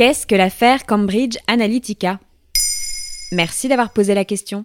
Qu'est-ce 0.00 0.26
que 0.26 0.34
l'affaire 0.34 0.86
Cambridge 0.86 1.36
Analytica? 1.46 2.20
Merci 3.32 3.68
d'avoir 3.68 3.92
posé 3.92 4.14
la 4.14 4.24
question. 4.24 4.64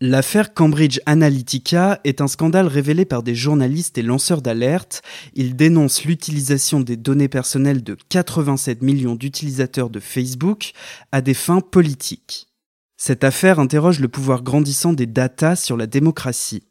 L'affaire 0.00 0.52
Cambridge 0.52 0.98
Analytica 1.06 2.00
est 2.02 2.20
un 2.20 2.26
scandale 2.26 2.66
révélé 2.66 3.04
par 3.04 3.22
des 3.22 3.36
journalistes 3.36 3.98
et 3.98 4.02
lanceurs 4.02 4.42
d'alerte. 4.42 5.02
Ils 5.34 5.54
dénoncent 5.54 6.04
l'utilisation 6.04 6.80
des 6.80 6.96
données 6.96 7.28
personnelles 7.28 7.84
de 7.84 7.96
87 8.08 8.82
millions 8.82 9.14
d'utilisateurs 9.14 9.90
de 9.90 10.00
Facebook 10.00 10.72
à 11.12 11.20
des 11.20 11.34
fins 11.34 11.60
politiques. 11.60 12.48
Cette 12.96 13.22
affaire 13.22 13.60
interroge 13.60 14.00
le 14.00 14.08
pouvoir 14.08 14.42
grandissant 14.42 14.92
des 14.92 15.06
datas 15.06 15.54
sur 15.54 15.76
la 15.76 15.86
démocratie. 15.86 16.64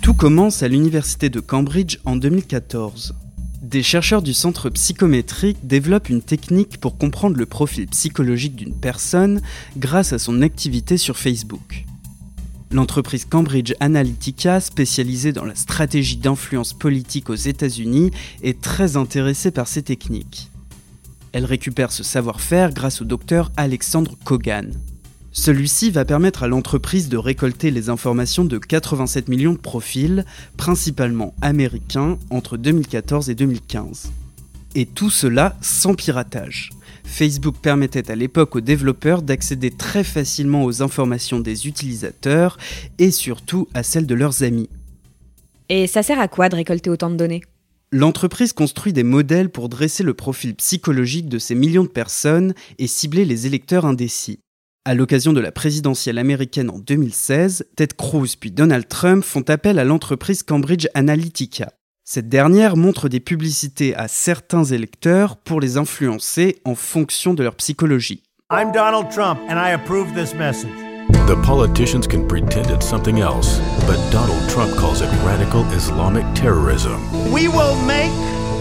Tout 0.00 0.14
commence 0.14 0.62
à 0.62 0.68
l'université 0.68 1.28
de 1.28 1.40
Cambridge 1.40 1.98
en 2.06 2.16
2014. 2.16 3.14
Des 3.68 3.82
chercheurs 3.82 4.22
du 4.22 4.32
centre 4.32 4.70
psychométrique 4.70 5.58
développent 5.62 6.08
une 6.08 6.22
technique 6.22 6.80
pour 6.80 6.96
comprendre 6.96 7.36
le 7.36 7.44
profil 7.44 7.86
psychologique 7.88 8.56
d'une 8.56 8.72
personne 8.72 9.42
grâce 9.76 10.14
à 10.14 10.18
son 10.18 10.40
activité 10.40 10.96
sur 10.96 11.18
Facebook. 11.18 11.84
L'entreprise 12.70 13.26
Cambridge 13.26 13.74
Analytica, 13.78 14.62
spécialisée 14.62 15.34
dans 15.34 15.44
la 15.44 15.54
stratégie 15.54 16.16
d'influence 16.16 16.72
politique 16.72 17.28
aux 17.28 17.34
États-Unis, 17.34 18.10
est 18.42 18.58
très 18.58 18.96
intéressée 18.96 19.50
par 19.50 19.68
ces 19.68 19.82
techniques. 19.82 20.50
Elle 21.32 21.44
récupère 21.44 21.92
ce 21.92 22.02
savoir-faire 22.02 22.72
grâce 22.72 23.02
au 23.02 23.04
docteur 23.04 23.52
Alexandre 23.58 24.16
Kogan. 24.24 24.70
Celui-ci 25.32 25.90
va 25.90 26.04
permettre 26.04 26.42
à 26.42 26.48
l'entreprise 26.48 27.08
de 27.08 27.16
récolter 27.16 27.70
les 27.70 27.90
informations 27.90 28.44
de 28.44 28.58
87 28.58 29.28
millions 29.28 29.52
de 29.52 29.58
profils, 29.58 30.24
principalement 30.56 31.34
américains, 31.42 32.18
entre 32.30 32.56
2014 32.56 33.30
et 33.30 33.34
2015. 33.34 34.10
Et 34.74 34.86
tout 34.86 35.10
cela 35.10 35.56
sans 35.60 35.94
piratage. 35.94 36.70
Facebook 37.04 37.56
permettait 37.60 38.10
à 38.10 38.16
l'époque 38.16 38.56
aux 38.56 38.60
développeurs 38.60 39.22
d'accéder 39.22 39.70
très 39.70 40.04
facilement 40.04 40.64
aux 40.64 40.82
informations 40.82 41.40
des 41.40 41.66
utilisateurs 41.66 42.58
et 42.98 43.10
surtout 43.10 43.68
à 43.74 43.82
celles 43.82 44.06
de 44.06 44.14
leurs 44.14 44.42
amis. 44.42 44.68
Et 45.68 45.86
ça 45.86 46.02
sert 46.02 46.20
à 46.20 46.28
quoi 46.28 46.48
de 46.48 46.56
récolter 46.56 46.90
autant 46.90 47.10
de 47.10 47.16
données? 47.16 47.42
L'entreprise 47.90 48.52
construit 48.52 48.92
des 48.92 49.02
modèles 49.02 49.48
pour 49.48 49.68
dresser 49.68 50.02
le 50.02 50.12
profil 50.12 50.54
psychologique 50.54 51.28
de 51.28 51.38
ces 51.38 51.54
millions 51.54 51.84
de 51.84 51.88
personnes 51.88 52.54
et 52.78 52.86
cibler 52.86 53.24
les 53.24 53.46
électeurs 53.46 53.86
indécis. 53.86 54.40
À 54.88 54.94
l'occasion 54.94 55.34
de 55.34 55.40
la 55.40 55.52
présidentielle 55.52 56.16
américaine 56.16 56.70
en 56.70 56.78
2016, 56.78 57.66
Ted 57.76 57.94
Cruz 57.94 58.36
puis 58.40 58.50
Donald 58.50 58.88
Trump 58.88 59.22
font 59.22 59.42
appel 59.48 59.78
à 59.78 59.84
l'entreprise 59.84 60.42
Cambridge 60.42 60.86
Analytica. 60.94 61.72
Cette 62.04 62.30
dernière 62.30 62.74
montre 62.78 63.10
des 63.10 63.20
publicités 63.20 63.94
à 63.94 64.08
certains 64.08 64.64
électeurs 64.64 65.36
pour 65.36 65.60
les 65.60 65.76
influencer 65.76 66.62
en 66.64 66.74
fonction 66.74 67.34
de 67.34 67.42
leur 67.42 67.54
psychologie. 67.56 68.22
I'm 68.50 68.72
Donald 68.72 69.10
Trump 69.10 69.38
and 69.50 69.58
I 69.58 69.74
approve 69.74 70.14
this 70.14 70.32
message. 70.32 70.72
The 71.26 71.36
politicians 71.44 72.06
can 72.08 72.26
pretend 72.26 72.70
it's 72.74 72.88
something 72.88 73.20
else, 73.20 73.60
but 73.86 73.98
Donald 74.10 74.40
Trump 74.48 74.74
calls 74.78 75.02
it 75.02 75.10
radical 75.22 75.66
Islamic 75.76 76.24
terrorism. 76.32 76.98
We 77.30 77.48
will 77.48 77.76
make 77.84 78.10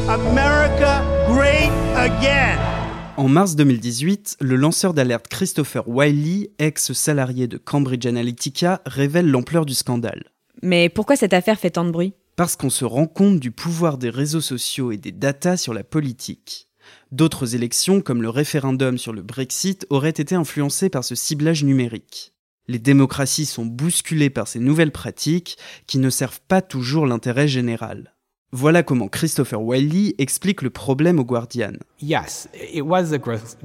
America 0.10 1.06
great 1.30 1.72
again. 1.96 2.77
En 3.18 3.28
mars 3.30 3.56
2018, 3.56 4.38
le 4.42 4.56
lanceur 4.56 4.94
d'alerte 4.94 5.28
Christopher 5.28 5.90
Wiley, 5.90 6.52
ex-salarié 6.60 7.48
de 7.48 7.58
Cambridge 7.58 8.06
Analytica, 8.06 8.84
révèle 8.86 9.28
l'ampleur 9.28 9.66
du 9.66 9.74
scandale. 9.74 10.26
Mais 10.62 10.88
pourquoi 10.88 11.16
cette 11.16 11.34
affaire 11.34 11.58
fait 11.58 11.72
tant 11.72 11.84
de 11.84 11.90
bruit? 11.90 12.14
Parce 12.36 12.56
qu'on 12.56 12.70
se 12.70 12.86
rend 12.86 13.08
compte 13.08 13.40
du 13.40 13.50
pouvoir 13.50 13.98
des 13.98 14.12
réseaux 14.12 14.40
sociaux 14.40 14.92
et 14.92 14.98
des 14.98 15.12
datas 15.12 15.58
sur 15.58 15.74
la 15.74 15.84
politique. 15.84 16.70
D'autres 17.12 17.56
élections, 17.56 18.02
comme 18.02 18.22
le 18.22 18.30
référendum 18.30 19.00
sur 19.00 19.14
le 19.14 19.24
Brexit, 19.24 19.88
auraient 19.90 20.12
été 20.12 20.36
influencées 20.36 20.90
par 20.90 21.04
ce 21.04 21.16
ciblage 21.16 21.64
numérique. 21.64 22.36
Les 22.68 22.78
démocraties 22.78 23.48
sont 23.48 23.66
bousculées 23.66 24.30
par 24.30 24.48
ces 24.48 24.60
nouvelles 24.60 24.92
pratiques 24.92 25.58
qui 25.88 25.98
ne 25.98 26.12
servent 26.12 26.42
pas 26.48 26.62
toujours 26.62 27.08
l'intérêt 27.08 27.48
général. 27.48 28.14
Voilà 28.54 28.82
comment 28.82 29.10
Christopher 29.10 29.62
Wiley 29.62 30.16
explique 30.20 30.62
le 30.62 30.70
problème 30.70 31.20
au 31.20 31.26
Guardian. 31.26 31.74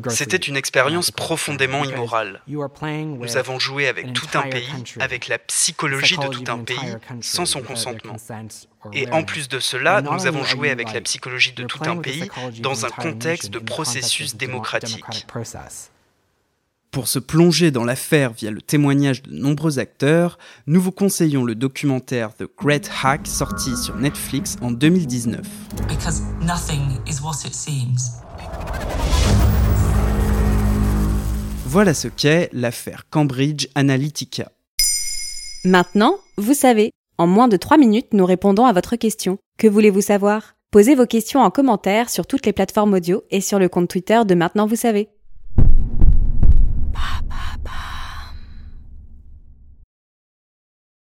C'était 0.08 0.36
une 0.36 0.56
expérience 0.56 1.12
profondément 1.12 1.84
immorale. 1.84 2.42
Nous 2.48 3.36
avons 3.36 3.60
joué 3.60 3.86
avec 3.86 4.12
tout 4.12 4.26
un 4.34 4.42
pays, 4.42 4.72
avec 4.98 5.28
la 5.28 5.38
psychologie 5.38 6.16
de 6.16 6.26
tout 6.26 6.50
un 6.50 6.58
pays, 6.58 6.96
sans 7.20 7.46
son 7.46 7.62
consentement. 7.62 8.16
Et 8.92 9.08
en 9.12 9.22
plus 9.22 9.48
de 9.48 9.60
cela, 9.60 10.02
nous 10.02 10.26
avons 10.26 10.42
joué 10.42 10.70
avec 10.70 10.92
la 10.92 11.00
psychologie 11.00 11.52
de 11.52 11.62
tout 11.62 11.84
un 11.84 11.98
pays 11.98 12.28
dans 12.58 12.84
un 12.84 12.90
contexte 12.90 13.50
de 13.50 13.60
processus 13.60 14.36
démocratique. 14.36 15.26
Pour 16.92 17.08
se 17.08 17.18
plonger 17.18 17.70
dans 17.70 17.84
l'affaire 17.84 18.34
via 18.34 18.50
le 18.50 18.60
témoignage 18.60 19.22
de 19.22 19.32
nombreux 19.32 19.78
acteurs, 19.78 20.38
nous 20.66 20.78
vous 20.78 20.92
conseillons 20.92 21.42
le 21.42 21.54
documentaire 21.54 22.34
The 22.34 22.44
Great 22.58 22.90
Hack 23.02 23.26
sorti 23.26 23.74
sur 23.78 23.96
Netflix 23.96 24.56
en 24.60 24.70
2019. 24.70 25.40
Voilà 31.64 31.94
ce 31.94 32.08
qu'est 32.08 32.50
l'affaire 32.52 33.06
Cambridge 33.08 33.68
Analytica. 33.74 34.52
Maintenant, 35.64 36.18
vous 36.36 36.52
savez. 36.52 36.90
En 37.16 37.26
moins 37.26 37.48
de 37.48 37.56
3 37.56 37.78
minutes, 37.78 38.12
nous 38.12 38.26
répondons 38.26 38.66
à 38.66 38.74
votre 38.74 38.96
question. 38.96 39.38
Que 39.56 39.66
voulez-vous 39.66 40.02
savoir? 40.02 40.56
Posez 40.70 40.94
vos 40.94 41.06
questions 41.06 41.40
en 41.40 41.50
commentaire 41.50 42.10
sur 42.10 42.26
toutes 42.26 42.44
les 42.44 42.52
plateformes 42.52 42.92
audio 42.92 43.22
et 43.30 43.40
sur 43.40 43.58
le 43.58 43.70
compte 43.70 43.88
Twitter 43.88 44.20
de 44.26 44.34
Maintenant 44.34 44.66
vous 44.66 44.76
savez. 44.76 45.08